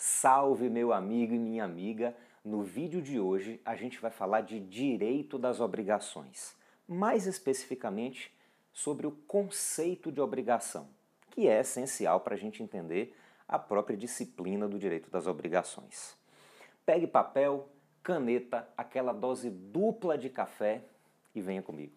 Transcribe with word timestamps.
Salve 0.00 0.70
meu 0.70 0.92
amigo 0.92 1.34
e 1.34 1.38
minha 1.40 1.64
amiga! 1.64 2.16
No 2.44 2.62
vídeo 2.62 3.02
de 3.02 3.18
hoje 3.18 3.60
a 3.64 3.74
gente 3.74 4.00
vai 4.00 4.12
falar 4.12 4.42
de 4.42 4.60
direito 4.60 5.36
das 5.36 5.58
obrigações, 5.58 6.54
mais 6.86 7.26
especificamente 7.26 8.32
sobre 8.72 9.08
o 9.08 9.10
conceito 9.10 10.12
de 10.12 10.20
obrigação, 10.20 10.86
que 11.32 11.48
é 11.48 11.58
essencial 11.58 12.20
para 12.20 12.36
a 12.36 12.38
gente 12.38 12.62
entender 12.62 13.12
a 13.48 13.58
própria 13.58 13.96
disciplina 13.96 14.68
do 14.68 14.78
direito 14.78 15.10
das 15.10 15.26
obrigações. 15.26 16.16
Pegue 16.86 17.08
papel, 17.08 17.68
caneta, 18.00 18.68
aquela 18.76 19.12
dose 19.12 19.50
dupla 19.50 20.16
de 20.16 20.30
café 20.30 20.84
e 21.34 21.40
venha 21.40 21.60
comigo. 21.60 21.92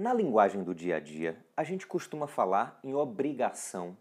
Na 0.00 0.14
linguagem 0.14 0.64
do 0.64 0.74
dia 0.74 0.96
a 0.96 0.98
dia, 0.98 1.36
a 1.54 1.62
gente 1.62 1.86
costuma 1.86 2.26
falar 2.26 2.80
em 2.82 2.94
obrigação 2.94 3.94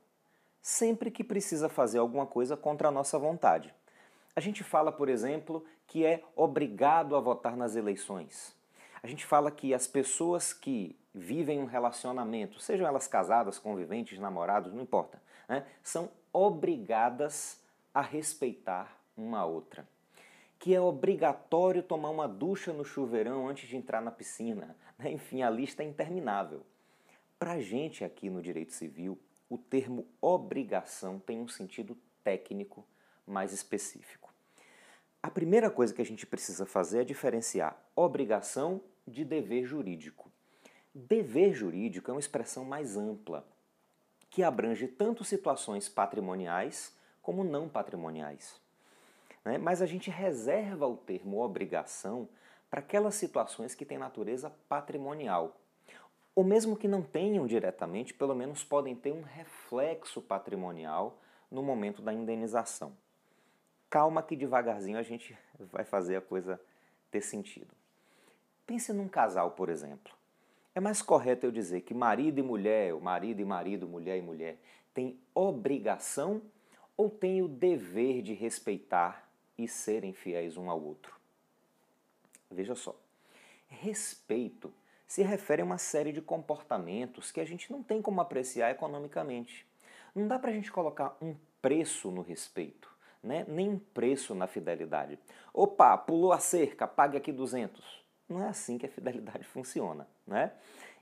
sempre 0.61 1.11
que 1.11 1.25
precisa 1.25 1.67
fazer 1.67 1.97
alguma 1.97 2.25
coisa 2.25 2.55
contra 2.55 2.87
a 2.87 2.91
nossa 2.91 3.19
vontade. 3.19 3.75
A 4.33 4.39
gente 4.39 4.63
fala, 4.63 4.93
por 4.93 5.09
exemplo, 5.09 5.65
que 5.85 6.05
é 6.05 6.23
obrigado 6.37 7.17
a 7.17 7.19
votar 7.19 7.57
nas 7.57 7.75
eleições. 7.75 8.55
A 9.03 9.07
gente 9.07 9.25
fala 9.25 9.51
que 9.51 9.73
as 9.73 9.87
pessoas 9.87 10.53
que 10.53 10.97
vivem 11.13 11.59
um 11.59 11.65
relacionamento, 11.65 12.61
sejam 12.61 12.87
elas 12.87 13.05
casadas, 13.05 13.59
conviventes, 13.59 14.19
namorados, 14.19 14.71
não 14.71 14.81
importa, 14.81 15.21
né, 15.49 15.65
são 15.83 16.09
obrigadas 16.31 17.61
a 17.93 17.99
respeitar 17.99 18.97
uma 19.17 19.43
outra 19.43 19.85
que 20.59 20.75
é 20.75 20.81
obrigatório 20.81 21.81
tomar 21.81 22.09
uma 22.09 22.27
ducha 22.27 22.73
no 22.73 22.83
chuveirão 22.83 23.47
antes 23.47 23.69
de 23.69 23.77
entrar 23.77 24.01
na 24.01 24.11
piscina. 24.11 24.75
Né? 24.97 25.09
Enfim, 25.13 25.41
a 25.41 25.49
lista 25.49 25.81
é 25.81 25.85
interminável. 25.85 26.65
Para 27.39 27.53
a 27.53 27.61
gente 27.61 28.03
aqui 28.03 28.29
no 28.29 28.41
direito 28.41 28.73
civil, 28.73 29.17
o 29.49 29.57
termo 29.57 30.05
obrigação 30.21 31.17
tem 31.17 31.39
um 31.39 31.47
sentido 31.47 31.97
técnico 32.21 32.85
mais 33.25 33.53
específico. 33.53 34.33
A 35.23 35.31
primeira 35.31 35.69
coisa 35.69 35.93
que 35.93 36.01
a 36.01 36.05
gente 36.05 36.25
precisa 36.25 36.65
fazer 36.65 37.01
é 37.01 37.05
diferenciar 37.05 37.81
obrigação 37.95 38.81
de 39.07 39.23
dever 39.23 39.63
jurídico. 39.63 40.29
Dever 40.93 41.53
jurídico 41.53 42.11
é 42.11 42.13
uma 42.13 42.19
expressão 42.19 42.65
mais 42.65 42.97
ampla, 42.97 43.47
que 44.29 44.43
abrange 44.43 44.87
tanto 44.87 45.23
situações 45.23 45.87
patrimoniais 45.87 46.93
como 47.21 47.43
não 47.45 47.69
patrimoniais 47.69 48.59
né? 49.43 49.57
mas 49.57 49.81
a 49.81 49.85
gente 49.85 50.09
reserva 50.09 50.87
o 50.87 50.97
termo 50.97 51.41
obrigação 51.41 52.27
para 52.69 52.79
aquelas 52.79 53.15
situações 53.15 53.73
que 53.73 53.85
têm 53.85 53.97
natureza 53.97 54.51
patrimonial. 54.67 55.57
Ou 56.35 56.43
mesmo 56.43 56.77
que 56.77 56.87
não 56.87 57.01
tenham 57.01 57.47
diretamente, 57.47 58.13
pelo 58.13 58.35
menos 58.35 58.63
podem 58.63 58.95
ter 58.95 59.11
um 59.11 59.21
reflexo 59.21 60.21
patrimonial 60.21 61.19
no 61.49 61.63
momento 61.63 62.01
da 62.01 62.13
indenização. 62.13 62.93
Calma 63.89 64.21
que 64.21 64.35
devagarzinho 64.35 64.97
a 64.97 65.03
gente 65.03 65.37
vai 65.71 65.83
fazer 65.83 66.17
a 66.17 66.21
coisa 66.21 66.61
ter 67.09 67.21
sentido. 67.21 67.73
Pense 68.65 68.93
num 68.93 69.07
casal, 69.07 69.51
por 69.51 69.67
exemplo. 69.67 70.13
É 70.75 70.79
mais 70.79 71.01
correto 71.01 71.47
eu 71.47 71.51
dizer 71.51 71.81
que 71.81 71.93
marido 71.93 72.39
e 72.39 72.43
mulher, 72.43 72.93
ou 72.93 73.01
marido 73.01 73.41
e 73.41 73.45
marido, 73.45 73.87
mulher 73.87 74.17
e 74.17 74.21
mulher, 74.21 74.61
têm 74.93 75.19
obrigação 75.33 76.41
ou 76.95 77.09
têm 77.09 77.41
o 77.41 77.47
dever 77.47 78.21
de 78.21 78.33
respeitar 78.33 79.28
e 79.63 79.67
serem 79.67 80.13
fiéis 80.13 80.57
um 80.57 80.69
ao 80.69 80.81
outro. 80.81 81.15
Veja 82.49 82.73
só, 82.75 82.95
respeito 83.67 84.73
se 85.05 85.21
refere 85.21 85.61
a 85.61 85.65
uma 85.65 85.77
série 85.77 86.11
de 86.11 86.21
comportamentos 86.21 87.31
que 87.31 87.41
a 87.41 87.45
gente 87.45 87.71
não 87.71 87.83
tem 87.83 88.01
como 88.01 88.21
apreciar 88.21 88.71
economicamente. 88.71 89.65
Não 90.15 90.27
dá 90.27 90.39
para 90.39 90.51
a 90.51 90.53
gente 90.53 90.71
colocar 90.71 91.17
um 91.21 91.35
preço 91.61 92.09
no 92.09 92.21
respeito, 92.21 92.89
né? 93.21 93.45
nem 93.47 93.69
um 93.69 93.79
preço 93.79 94.33
na 94.33 94.47
fidelidade. 94.47 95.19
Opa, 95.53 95.97
pulou 95.97 96.31
a 96.31 96.39
cerca, 96.39 96.87
pague 96.87 97.17
aqui 97.17 97.31
200. 97.31 98.03
Não 98.29 98.41
é 98.41 98.47
assim 98.47 98.77
que 98.77 98.85
a 98.85 98.89
fidelidade 98.89 99.43
funciona. 99.49 100.07
Né? 100.25 100.51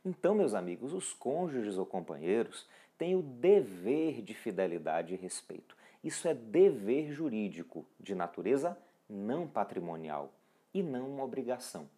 Então, 0.04 0.34
meus 0.34 0.54
amigos, 0.54 0.94
os 0.94 1.14
cônjuges 1.14 1.78
ou 1.78 1.86
companheiros 1.86 2.68
têm 2.98 3.16
o 3.16 3.22
dever 3.22 4.22
de 4.22 4.34
fidelidade 4.34 5.14
e 5.14 5.18
respeito. 5.18 5.77
Isso 6.04 6.28
é 6.28 6.34
dever 6.34 7.12
jurídico 7.12 7.86
de 8.00 8.14
natureza 8.16 8.78
não 9.10 9.48
patrimonial 9.48 10.32
e 10.74 10.84
não 10.84 11.10
uma 11.10 11.24
obrigação. 11.24 11.90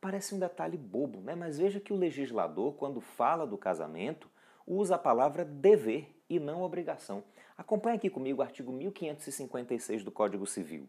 Parece 0.00 0.34
um 0.34 0.38
detalhe 0.38 0.76
bobo, 0.76 1.20
né? 1.20 1.34
mas 1.34 1.58
veja 1.58 1.80
que 1.80 1.92
o 1.92 1.96
legislador, 1.96 2.74
quando 2.74 3.00
fala 3.00 3.46
do 3.46 3.58
casamento, 3.58 4.30
usa 4.66 4.94
a 4.94 4.98
palavra 4.98 5.44
dever 5.44 6.14
e 6.28 6.38
não 6.38 6.62
obrigação. 6.62 7.22
Acompanhe 7.56 7.96
aqui 7.96 8.08
comigo 8.08 8.40
o 8.40 8.44
artigo 8.44 8.72
1556 8.72 10.04
do 10.04 10.10
Código 10.10 10.46
Civil. 10.46 10.88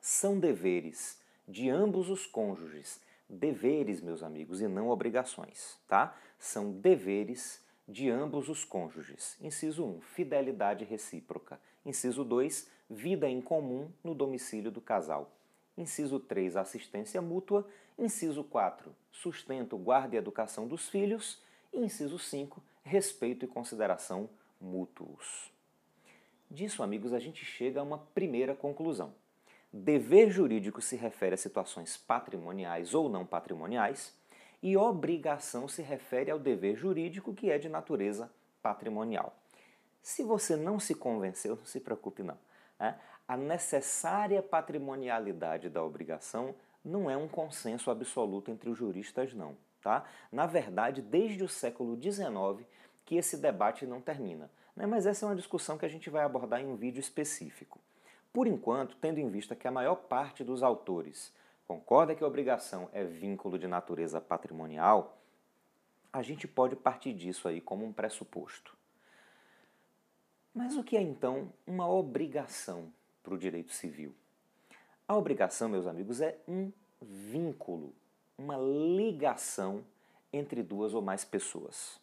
São 0.00 0.38
deveres 0.38 1.20
de 1.46 1.68
ambos 1.68 2.08
os 2.08 2.26
cônjuges, 2.26 3.00
deveres, 3.28 4.00
meus 4.00 4.22
amigos, 4.22 4.60
e 4.60 4.68
não 4.68 4.88
obrigações, 4.88 5.78
tá? 5.86 6.16
São 6.38 6.72
deveres 6.72 7.64
de 7.88 8.10
ambos 8.10 8.48
os 8.48 8.64
cônjuges. 8.64 9.36
Inciso 9.40 9.84
1, 9.84 10.00
fidelidade 10.00 10.84
recíproca. 10.84 11.60
Inciso 11.84 12.24
2, 12.24 12.68
vida 12.90 13.28
em 13.28 13.40
comum 13.40 13.90
no 14.02 14.14
domicílio 14.14 14.70
do 14.70 14.80
casal. 14.80 15.30
Inciso 15.76 16.18
3, 16.18 16.56
assistência 16.56 17.22
mútua. 17.22 17.68
Inciso 17.98 18.42
4, 18.42 18.94
sustento, 19.12 19.78
guarda 19.78 20.16
e 20.16 20.18
educação 20.18 20.66
dos 20.66 20.88
filhos. 20.88 21.40
E 21.72 21.78
inciso 21.78 22.18
5, 22.18 22.62
respeito 22.82 23.44
e 23.44 23.48
consideração 23.48 24.28
mútuos. 24.60 25.52
Disso, 26.50 26.82
amigos, 26.82 27.12
a 27.12 27.18
gente 27.18 27.44
chega 27.44 27.80
a 27.80 27.82
uma 27.82 27.98
primeira 27.98 28.54
conclusão. 28.54 29.14
Dever 29.72 30.30
jurídico 30.30 30.80
se 30.80 30.96
refere 30.96 31.34
a 31.34 31.38
situações 31.38 31.96
patrimoniais 31.96 32.94
ou 32.94 33.08
não 33.08 33.26
patrimoniais 33.26 34.15
e 34.62 34.76
obrigação 34.76 35.68
se 35.68 35.82
refere 35.82 36.30
ao 36.30 36.38
dever 36.38 36.76
jurídico 36.76 37.34
que 37.34 37.50
é 37.50 37.58
de 37.58 37.68
natureza 37.68 38.30
patrimonial. 38.62 39.36
Se 40.02 40.22
você 40.22 40.56
não 40.56 40.78
se 40.78 40.94
convenceu, 40.94 41.56
não 41.56 41.64
se 41.64 41.80
preocupe 41.80 42.22
não. 42.22 42.38
Né? 42.78 42.98
A 43.26 43.36
necessária 43.36 44.42
patrimonialidade 44.42 45.68
da 45.68 45.82
obrigação 45.82 46.54
não 46.84 47.10
é 47.10 47.16
um 47.16 47.26
consenso 47.26 47.90
absoluto 47.90 48.50
entre 48.50 48.70
os 48.70 48.78
juristas, 48.78 49.34
não. 49.34 49.56
Tá? 49.82 50.04
Na 50.30 50.46
verdade, 50.46 51.02
desde 51.02 51.42
o 51.42 51.48
século 51.48 52.00
XIX 52.00 52.66
que 53.04 53.16
esse 53.16 53.36
debate 53.36 53.86
não 53.86 54.00
termina. 54.00 54.50
Né? 54.74 54.86
Mas 54.86 55.06
essa 55.06 55.24
é 55.24 55.28
uma 55.28 55.36
discussão 55.36 55.78
que 55.78 55.86
a 55.86 55.88
gente 55.88 56.10
vai 56.10 56.24
abordar 56.24 56.60
em 56.60 56.66
um 56.66 56.76
vídeo 56.76 57.00
específico. 57.00 57.80
Por 58.32 58.46
enquanto, 58.46 58.96
tendo 58.96 59.18
em 59.18 59.30
vista 59.30 59.56
que 59.56 59.66
a 59.66 59.70
maior 59.70 59.96
parte 59.96 60.44
dos 60.44 60.62
autores 60.62 61.32
concorda 61.66 62.14
que 62.14 62.22
a 62.22 62.26
obrigação 62.26 62.88
é 62.92 63.04
vínculo 63.04 63.58
de 63.58 63.66
natureza 63.66 64.20
patrimonial, 64.20 65.18
a 66.12 66.22
gente 66.22 66.46
pode 66.48 66.76
partir 66.76 67.12
disso 67.12 67.48
aí 67.48 67.60
como 67.60 67.84
um 67.84 67.92
pressuposto. 67.92 68.76
Mas 70.54 70.76
o 70.76 70.82
que 70.82 70.96
é 70.96 71.02
então 71.02 71.52
uma 71.66 71.88
obrigação 71.88 72.90
para 73.22 73.34
o 73.34 73.38
direito 73.38 73.72
civil? 73.72 74.14
A 75.06 75.14
obrigação, 75.14 75.68
meus 75.68 75.86
amigos, 75.86 76.20
é 76.20 76.38
um 76.48 76.72
vínculo, 77.00 77.94
uma 78.38 78.56
ligação 78.56 79.84
entre 80.32 80.62
duas 80.62 80.94
ou 80.94 81.02
mais 81.02 81.24
pessoas. 81.24 82.00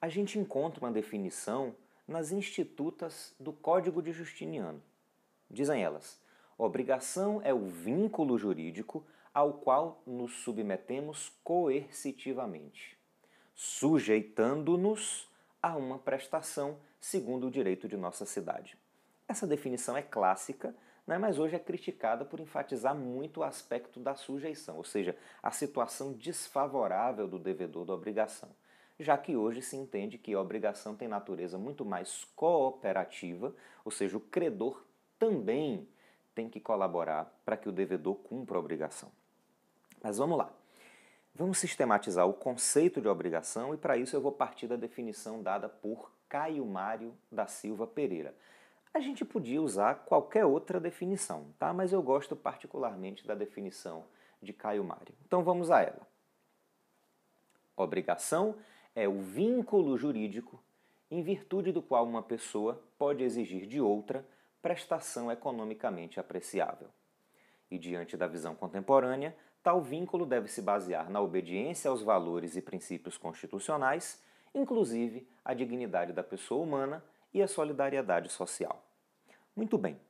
A 0.00 0.08
gente 0.08 0.38
encontra 0.38 0.84
uma 0.84 0.92
definição 0.92 1.74
nas 2.06 2.32
institutas 2.32 3.34
do 3.38 3.52
Código 3.52 4.02
de 4.02 4.12
Justiniano. 4.12 4.82
Dizem 5.48 5.82
elas: 5.82 6.20
Obrigação 6.56 7.40
é 7.44 7.52
o 7.52 7.66
vínculo 7.66 8.38
jurídico 8.38 9.04
ao 9.32 9.54
qual 9.54 10.00
nos 10.06 10.32
submetemos 10.44 11.32
coercitivamente, 11.42 12.96
sujeitando-nos 13.54 15.28
a 15.60 15.76
uma 15.76 15.98
prestação 15.98 16.78
segundo 17.00 17.48
o 17.48 17.50
direito 17.50 17.88
de 17.88 17.96
nossa 17.96 18.24
cidade. 18.24 18.78
Essa 19.26 19.46
definição 19.46 19.96
é 19.96 20.02
clássica, 20.02 20.74
né, 21.06 21.18
mas 21.18 21.38
hoje 21.38 21.56
é 21.56 21.58
criticada 21.58 22.24
por 22.24 22.38
enfatizar 22.38 22.94
muito 22.94 23.40
o 23.40 23.42
aspecto 23.42 23.98
da 23.98 24.14
sujeição, 24.14 24.76
ou 24.76 24.84
seja, 24.84 25.16
a 25.42 25.50
situação 25.50 26.12
desfavorável 26.12 27.26
do 27.26 27.38
devedor 27.38 27.84
da 27.84 27.94
obrigação, 27.94 28.50
já 28.98 29.18
que 29.18 29.36
hoje 29.36 29.60
se 29.60 29.76
entende 29.76 30.16
que 30.16 30.32
a 30.32 30.40
obrigação 30.40 30.94
tem 30.94 31.08
natureza 31.08 31.58
muito 31.58 31.84
mais 31.84 32.24
cooperativa, 32.36 33.54
ou 33.84 33.90
seja, 33.90 34.16
o 34.16 34.20
credor 34.20 34.84
também 35.18 35.88
tem 36.34 36.48
que 36.48 36.60
colaborar 36.60 37.32
para 37.44 37.56
que 37.56 37.68
o 37.68 37.72
devedor 37.72 38.16
cumpra 38.16 38.56
a 38.56 38.60
obrigação. 38.60 39.10
Mas 40.02 40.18
vamos 40.18 40.36
lá. 40.36 40.50
Vamos 41.34 41.58
sistematizar 41.58 42.28
o 42.28 42.32
conceito 42.32 43.00
de 43.00 43.08
obrigação 43.08 43.74
e 43.74 43.76
para 43.76 43.96
isso 43.96 44.14
eu 44.14 44.20
vou 44.20 44.32
partir 44.32 44.66
da 44.66 44.76
definição 44.76 45.42
dada 45.42 45.68
por 45.68 46.12
Caio 46.28 46.64
Mário 46.64 47.12
da 47.30 47.46
Silva 47.46 47.86
Pereira. 47.86 48.34
A 48.92 49.00
gente 49.00 49.24
podia 49.24 49.60
usar 49.60 50.04
qualquer 50.04 50.44
outra 50.44 50.78
definição, 50.78 51.46
tá? 51.58 51.72
Mas 51.72 51.92
eu 51.92 52.00
gosto 52.00 52.36
particularmente 52.36 53.26
da 53.26 53.34
definição 53.34 54.04
de 54.40 54.52
Caio 54.52 54.84
Mário. 54.84 55.14
Então 55.26 55.42
vamos 55.42 55.70
a 55.70 55.82
ela. 55.82 56.06
Obrigação 57.76 58.54
é 58.94 59.08
o 59.08 59.20
vínculo 59.20 59.98
jurídico 59.98 60.62
em 61.10 61.22
virtude 61.22 61.72
do 61.72 61.82
qual 61.82 62.06
uma 62.06 62.22
pessoa 62.22 62.80
pode 62.96 63.24
exigir 63.24 63.66
de 63.66 63.80
outra 63.80 64.24
prestação 64.64 65.30
economicamente 65.30 66.18
apreciável. 66.18 66.88
E 67.70 67.78
diante 67.78 68.16
da 68.16 68.26
visão 68.26 68.54
contemporânea, 68.54 69.36
tal 69.62 69.82
vínculo 69.82 70.24
deve 70.24 70.48
se 70.48 70.62
basear 70.62 71.10
na 71.10 71.20
obediência 71.20 71.90
aos 71.90 72.00
valores 72.00 72.56
e 72.56 72.62
princípios 72.62 73.18
constitucionais, 73.18 74.22
inclusive 74.54 75.28
a 75.44 75.52
dignidade 75.52 76.14
da 76.14 76.22
pessoa 76.22 76.62
humana 76.64 77.04
e 77.34 77.42
a 77.42 77.46
solidariedade 77.46 78.30
social. 78.30 78.82
Muito 79.54 79.76
bem. 79.76 80.00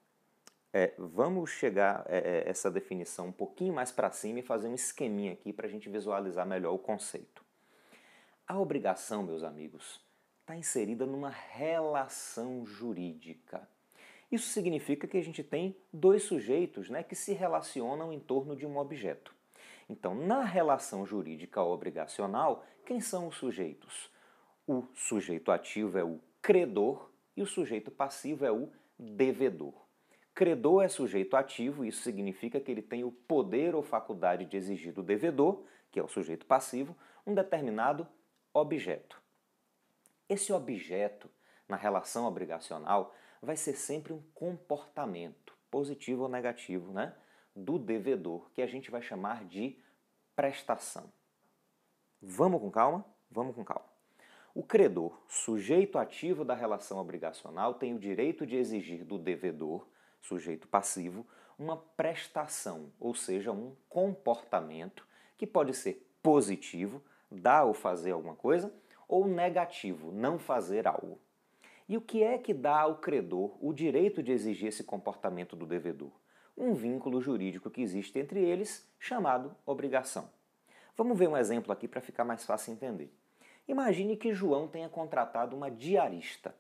É, 0.73 0.95
vamos 0.99 1.51
chegar 1.51 2.05
é, 2.07 2.19
é, 2.19 2.49
essa 2.49 2.71
definição 2.71 3.27
um 3.27 3.33
pouquinho 3.33 3.75
mais 3.75 3.91
para 3.91 4.13
cima 4.13 4.39
e 4.39 4.43
fazer 4.43 4.69
um 4.69 4.75
esqueminha 4.75 5.33
aqui 5.33 5.53
para 5.53 5.67
a 5.67 5.71
gente 5.71 5.89
visualizar 5.89 6.47
melhor 6.47 6.73
o 6.73 6.79
conceito. 6.79 7.45
A 8.47 8.57
obrigação, 8.57 9.25
meus 9.25 9.43
amigos, 9.43 10.01
está 10.43 10.55
inserida 10.55 11.05
numa 11.07 11.31
relação 11.31 12.65
jurídica. 12.65 13.69
Isso 14.35 14.49
significa 14.49 15.07
que 15.07 15.17
a 15.17 15.23
gente 15.23 15.45
tem 15.45 15.77
dois 15.93 16.25
sujeitos 16.25 16.91
né, 16.91 17.05
que 17.05 17.15
se 17.15 17.33
relacionam 17.33 18.13
em 18.13 18.19
torno 18.19 18.57
de 18.57 18.67
um 18.67 18.79
objeto. 18.79 19.33
Então, 19.89 20.13
na 20.13 20.43
relação 20.43 21.07
jurídica 21.07 21.63
obrigacional, 21.63 22.67
quem 22.85 23.01
são 23.01 23.29
os 23.29 23.37
sujeitos? 23.37 24.11
O 24.67 24.89
sujeito 24.93 25.53
ativo 25.53 25.97
é 25.97 26.03
o 26.03 26.19
credor 26.43 27.13
e 27.37 27.43
o 27.43 27.47
sujeito 27.47 27.93
passivo 27.93 28.45
é 28.45 28.51
o 28.51 28.73
devedor. 28.99 29.87
Credor 30.35 30.83
é 30.83 30.89
sujeito 30.89 31.37
ativo, 31.37 31.85
isso 31.85 32.03
significa 32.03 32.59
que 32.59 32.73
ele 32.73 32.83
tem 32.83 33.05
o 33.05 33.13
poder 33.13 33.73
ou 33.73 33.85
faculdade 33.85 34.47
de 34.47 34.57
exigir 34.57 34.93
do 34.93 35.05
devedor, 35.05 35.63
que 35.93 36.01
é 36.01 36.03
o 36.03 36.09
sujeito 36.09 36.45
passivo, 36.45 36.97
um 37.25 37.33
determinado 37.33 38.05
objeto. 38.53 39.23
Esse 40.29 40.53
objeto, 40.53 41.31
na 41.69 41.77
relação 41.77 42.27
obrigacional, 42.27 43.15
vai 43.45 43.57
ser 43.57 43.75
sempre 43.75 44.13
um 44.13 44.23
comportamento, 44.35 45.57
positivo 45.71 46.23
ou 46.23 46.29
negativo, 46.29 46.93
né, 46.93 47.15
do 47.55 47.79
devedor, 47.79 48.51
que 48.53 48.63
a 48.63 48.67
gente 48.67 48.91
vai 48.91 49.03
chamar 49.03 49.45
de 49.45 49.79
prestação. 50.35 51.13
Vamos 52.21 52.61
com 52.61 52.71
calma? 52.71 53.05
Vamos 53.31 53.55
com 53.55 53.65
calma. 53.65 53.87
O 54.55 54.63
credor, 54.63 55.21
sujeito 55.29 55.99
ativo 55.99 56.45
da 56.45 56.55
relação 56.55 56.99
obrigacional, 56.99 57.75
tem 57.75 57.95
o 57.95 57.99
direito 57.99 58.47
de 58.47 58.57
exigir 58.57 59.05
do 59.05 59.19
devedor, 59.19 59.87
sujeito 60.21 60.67
passivo, 60.69 61.27
uma 61.59 61.77
prestação, 61.77 62.93
ou 62.99 63.15
seja, 63.15 63.53
um 63.53 63.77
comportamento 63.89 65.07
que 65.37 65.47
pode 65.47 65.75
ser 65.75 66.09
positivo, 66.23 67.03
dar 67.31 67.65
ou 67.65 67.75
fazer 67.75 68.13
alguma 68.13 68.35
coisa, 68.35 68.73
ou 69.07 69.27
negativo, 69.27 70.11
não 70.13 70.39
fazer 70.39 70.87
algo. 70.87 71.21
E 71.87 71.99
o 71.99 72.01
que 72.01 72.23
é 72.23 72.39
que 72.39 72.55
dá 72.55 72.81
ao 72.81 72.97
credor 72.97 73.59
o 73.61 73.73
direito 73.73 74.23
de 74.23 74.33
exigir 74.33 74.69
esse 74.69 74.83
comportamento 74.83 75.55
do 75.55 75.67
devedor? 75.67 76.11
Um 76.57 76.73
vínculo 76.73 77.21
jurídico 77.21 77.71
que 77.71 77.83
existe 77.83 78.19
entre 78.19 78.41
eles, 78.41 78.89
chamado 78.99 79.55
obrigação. 79.67 80.31
Vamos 80.97 81.19
ver 81.19 81.29
um 81.29 81.37
exemplo 81.37 81.73
aqui 81.73 81.87
para 81.87 82.01
ficar 82.01 82.25
mais 82.25 82.45
fácil 82.47 82.73
entender. 82.73 83.13
Imagine 83.69 84.17
que 84.17 84.33
João 84.33 84.67
tenha 84.67 84.89
contratado 84.89 85.55
uma 85.55 85.71
diarista. 85.71 86.55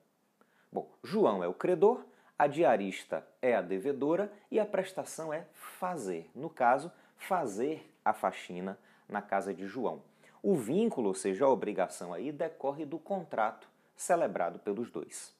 Bom, 0.71 0.91
João 1.03 1.43
é 1.43 1.49
o 1.49 1.55
credor, 1.55 2.05
a 2.39 2.47
diarista 2.47 3.27
é 3.41 3.55
a 3.55 3.63
devedora 3.63 4.31
e 4.51 4.61
a 4.61 4.67
prestação 4.67 5.33
é 5.33 5.47
fazer. 5.53 6.31
No 6.35 6.51
caso, 6.51 6.93
fazer 7.17 7.91
a 8.05 8.13
faxina 8.13 8.79
na 9.09 9.23
casa 9.23 9.55
de 9.55 9.67
João. 9.67 10.03
O 10.43 10.55
vínculo, 10.55 11.09
ou 11.09 11.15
seja, 11.15 11.47
a 11.47 11.49
obrigação 11.49 12.13
aí, 12.13 12.31
decorre 12.31 12.85
do 12.85 12.99
contrato 12.99 13.73
celebrado 13.97 14.59
pelos 14.59 14.91
dois. 14.91 15.35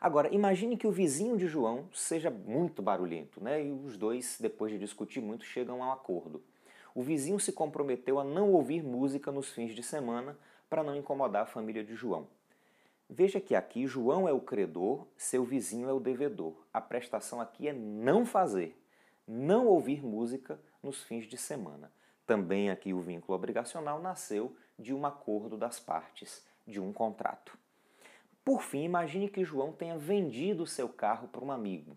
Agora, 0.00 0.32
imagine 0.34 0.76
que 0.76 0.86
o 0.86 0.92
vizinho 0.92 1.36
de 1.36 1.46
João 1.46 1.88
seja 1.92 2.30
muito 2.30 2.82
barulhento, 2.82 3.42
né? 3.42 3.64
E 3.64 3.70
os 3.70 3.96
dois, 3.96 4.36
depois 4.38 4.72
de 4.72 4.78
discutir 4.78 5.20
muito, 5.20 5.44
chegam 5.44 5.82
a 5.82 5.86
um 5.88 5.92
acordo 5.92 6.42
o 6.94 7.02
vizinho 7.02 7.40
se 7.40 7.52
comprometeu 7.52 8.20
a 8.20 8.24
não 8.24 8.52
ouvir 8.52 8.82
música 8.82 9.32
nos 9.32 9.50
fins 9.50 9.74
de 9.74 9.82
semana 9.82 10.38
para 10.70 10.84
não 10.84 10.94
incomodar 10.94 11.42
a 11.42 11.46
família 11.46 11.82
de 11.82 11.94
João. 11.94 12.28
Veja 13.10 13.40
que 13.40 13.54
aqui 13.54 13.86
João 13.86 14.28
é 14.28 14.32
o 14.32 14.40
credor, 14.40 15.06
seu 15.16 15.44
vizinho 15.44 15.88
é 15.88 15.92
o 15.92 16.00
devedor. 16.00 16.54
A 16.72 16.80
prestação 16.80 17.40
aqui 17.40 17.68
é 17.68 17.72
não 17.72 18.24
fazer, 18.24 18.80
não 19.26 19.66
ouvir 19.66 20.02
música 20.02 20.58
nos 20.82 21.02
fins 21.02 21.26
de 21.26 21.36
semana. 21.36 21.90
Também 22.24 22.70
aqui 22.70 22.94
o 22.94 23.00
vínculo 23.00 23.36
obrigacional 23.36 24.00
nasceu 24.00 24.56
de 24.78 24.94
um 24.94 25.04
acordo 25.04 25.56
das 25.56 25.80
partes, 25.80 26.46
de 26.66 26.80
um 26.80 26.92
contrato. 26.92 27.56
Por 28.44 28.62
fim, 28.62 28.84
imagine 28.84 29.28
que 29.28 29.44
João 29.44 29.72
tenha 29.72 29.96
vendido 29.96 30.66
seu 30.66 30.88
carro 30.88 31.28
para 31.28 31.44
um 31.44 31.50
amigo. 31.50 31.96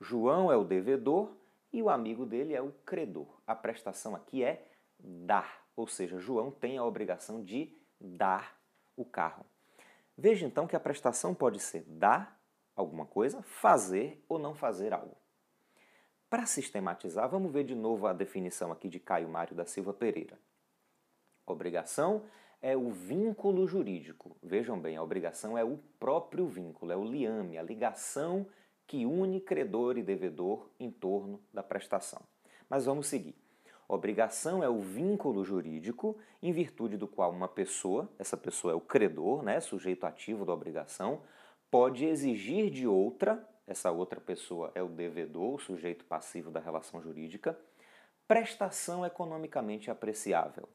João 0.00 0.50
é 0.50 0.56
o 0.56 0.64
devedor 0.64 1.32
e 1.72 1.82
o 1.82 1.88
amigo 1.88 2.26
dele 2.26 2.54
é 2.54 2.60
o 2.60 2.72
credor. 2.84 3.40
A 3.46 3.54
prestação 3.54 4.14
aqui 4.14 4.42
é 4.42 4.66
dar, 4.98 5.64
ou 5.76 5.86
seja, 5.86 6.18
João 6.18 6.50
tem 6.50 6.78
a 6.78 6.84
obrigação 6.84 7.42
de 7.42 7.72
dar 8.00 8.58
o 8.96 9.04
carro. 9.04 9.44
Veja 10.16 10.46
então 10.46 10.66
que 10.66 10.74
a 10.74 10.80
prestação 10.80 11.34
pode 11.34 11.60
ser 11.60 11.84
dar 11.86 12.40
alguma 12.74 13.06
coisa, 13.06 13.42
fazer 13.42 14.24
ou 14.28 14.38
não 14.38 14.54
fazer 14.54 14.92
algo. 14.92 15.16
Para 16.28 16.46
sistematizar, 16.46 17.28
vamos 17.28 17.52
ver 17.52 17.64
de 17.64 17.74
novo 17.74 18.06
a 18.06 18.12
definição 18.12 18.72
aqui 18.72 18.88
de 18.88 18.98
Caio 18.98 19.28
Mário 19.28 19.54
da 19.54 19.64
Silva 19.64 19.92
Pereira. 19.92 20.38
Obrigação 21.46 22.24
é 22.66 22.76
o 22.76 22.90
vínculo 22.90 23.64
jurídico. 23.64 24.36
Vejam 24.42 24.76
bem, 24.76 24.96
a 24.96 25.02
obrigação 25.02 25.56
é 25.56 25.62
o 25.62 25.78
próprio 26.00 26.48
vínculo, 26.48 26.90
é 26.90 26.96
o 26.96 27.04
liame, 27.04 27.56
a 27.56 27.62
ligação 27.62 28.44
que 28.88 29.06
une 29.06 29.40
credor 29.40 29.96
e 29.96 30.02
devedor 30.02 30.68
em 30.80 30.90
torno 30.90 31.40
da 31.54 31.62
prestação. 31.62 32.20
Mas 32.68 32.84
vamos 32.84 33.06
seguir. 33.06 33.36
Obrigação 33.86 34.64
é 34.64 34.68
o 34.68 34.80
vínculo 34.80 35.44
jurídico 35.44 36.18
em 36.42 36.50
virtude 36.50 36.96
do 36.96 37.06
qual 37.06 37.30
uma 37.30 37.46
pessoa, 37.46 38.10
essa 38.18 38.36
pessoa 38.36 38.72
é 38.72 38.74
o 38.74 38.80
credor, 38.80 39.44
né, 39.44 39.60
sujeito 39.60 40.04
ativo 40.04 40.44
da 40.44 40.52
obrigação, 40.52 41.20
pode 41.70 42.04
exigir 42.04 42.68
de 42.68 42.84
outra, 42.84 43.48
essa 43.64 43.92
outra 43.92 44.20
pessoa 44.20 44.72
é 44.74 44.82
o 44.82 44.88
devedor, 44.88 45.54
o 45.54 45.60
sujeito 45.60 46.04
passivo 46.04 46.50
da 46.50 46.58
relação 46.58 47.00
jurídica, 47.00 47.56
prestação 48.26 49.06
economicamente 49.06 49.88
apreciável. 49.88 50.68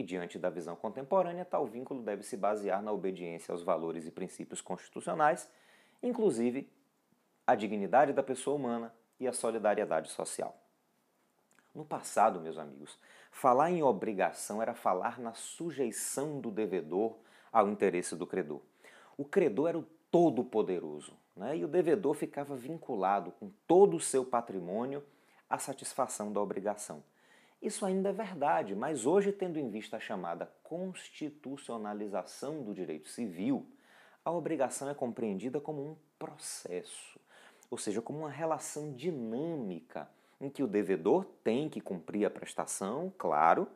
E 0.00 0.02
diante 0.02 0.38
da 0.38 0.48
visão 0.48 0.74
contemporânea, 0.74 1.44
tal 1.44 1.66
vínculo 1.66 2.02
deve 2.02 2.22
se 2.22 2.34
basear 2.34 2.82
na 2.82 2.90
obediência 2.90 3.52
aos 3.52 3.62
valores 3.62 4.06
e 4.06 4.10
princípios 4.10 4.62
constitucionais, 4.62 5.46
inclusive 6.02 6.72
a 7.46 7.54
dignidade 7.54 8.14
da 8.14 8.22
pessoa 8.22 8.56
humana 8.56 8.94
e 9.18 9.28
a 9.28 9.32
solidariedade 9.34 10.10
social. 10.10 10.56
No 11.74 11.84
passado, 11.84 12.40
meus 12.40 12.56
amigos, 12.56 12.98
falar 13.30 13.70
em 13.72 13.82
obrigação 13.82 14.62
era 14.62 14.72
falar 14.72 15.20
na 15.20 15.34
sujeição 15.34 16.40
do 16.40 16.50
devedor 16.50 17.14
ao 17.52 17.68
interesse 17.68 18.16
do 18.16 18.26
credor. 18.26 18.62
O 19.18 19.24
credor 19.26 19.68
era 19.68 19.78
o 19.78 19.86
todo-poderoso 20.10 21.12
né? 21.36 21.58
e 21.58 21.62
o 21.62 21.68
devedor 21.68 22.14
ficava 22.14 22.56
vinculado 22.56 23.32
com 23.32 23.50
todo 23.66 23.98
o 23.98 24.00
seu 24.00 24.24
patrimônio 24.24 25.04
à 25.46 25.58
satisfação 25.58 26.32
da 26.32 26.40
obrigação. 26.40 27.02
Isso 27.60 27.84
ainda 27.84 28.08
é 28.08 28.12
verdade, 28.12 28.74
mas 28.74 29.04
hoje, 29.04 29.32
tendo 29.32 29.58
em 29.58 29.68
vista 29.68 29.98
a 29.98 30.00
chamada 30.00 30.50
constitucionalização 30.62 32.62
do 32.62 32.72
direito 32.72 33.10
civil, 33.10 33.66
a 34.24 34.30
obrigação 34.30 34.88
é 34.88 34.94
compreendida 34.94 35.60
como 35.60 35.82
um 35.82 35.96
processo, 36.18 37.20
ou 37.70 37.76
seja, 37.76 38.00
como 38.00 38.20
uma 38.20 38.30
relação 38.30 38.94
dinâmica 38.94 40.08
em 40.40 40.48
que 40.48 40.62
o 40.62 40.66
devedor 40.66 41.26
tem 41.44 41.68
que 41.68 41.82
cumprir 41.82 42.24
a 42.24 42.30
prestação, 42.30 43.12
claro, 43.18 43.68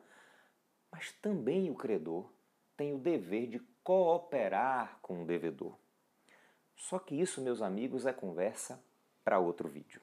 mas 0.91 1.11
também 1.21 1.69
o 1.69 1.75
credor 1.75 2.27
tem 2.75 2.93
o 2.93 2.97
dever 2.97 3.47
de 3.47 3.59
cooperar 3.83 4.97
com 5.01 5.21
o 5.21 5.25
devedor. 5.25 5.77
Só 6.75 6.97
que 6.97 7.19
isso, 7.19 7.41
meus 7.41 7.61
amigos, 7.61 8.05
é 8.05 8.11
conversa 8.11 8.83
para 9.23 9.39
outro 9.39 9.69
vídeo. 9.69 10.01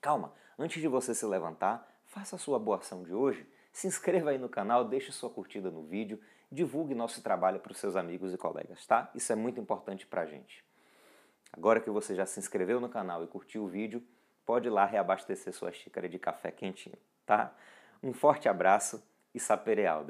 Calma, 0.00 0.32
antes 0.58 0.80
de 0.80 0.88
você 0.88 1.14
se 1.14 1.26
levantar, 1.26 1.86
faça 2.08 2.36
a 2.36 2.38
sua 2.38 2.58
boa 2.58 2.78
ação 2.78 3.02
de 3.02 3.14
hoje, 3.14 3.46
se 3.72 3.86
inscreva 3.86 4.30
aí 4.30 4.38
no 4.38 4.48
canal, 4.48 4.84
deixe 4.84 5.12
sua 5.12 5.30
curtida 5.30 5.70
no 5.70 5.82
vídeo, 5.82 6.20
divulgue 6.50 6.94
nosso 6.94 7.22
trabalho 7.22 7.60
para 7.60 7.72
os 7.72 7.78
seus 7.78 7.94
amigos 7.94 8.32
e 8.32 8.38
colegas, 8.38 8.84
tá? 8.86 9.10
Isso 9.14 9.32
é 9.32 9.36
muito 9.36 9.60
importante 9.60 10.06
para 10.06 10.22
a 10.22 10.26
gente. 10.26 10.64
Agora 11.52 11.80
que 11.80 11.90
você 11.90 12.14
já 12.14 12.26
se 12.26 12.40
inscreveu 12.40 12.80
no 12.80 12.88
canal 12.88 13.22
e 13.22 13.26
curtiu 13.26 13.64
o 13.64 13.68
vídeo, 13.68 14.02
pode 14.44 14.68
ir 14.68 14.70
lá 14.70 14.84
reabastecer 14.84 15.52
sua 15.52 15.70
xícara 15.70 16.08
de 16.08 16.18
café 16.18 16.50
quentinho, 16.50 16.96
tá? 17.24 17.54
Um 18.02 18.12
forte 18.12 18.48
abraço 18.48 19.02
e 19.34 19.38
sapere 19.38 19.86
aude! 19.86 20.06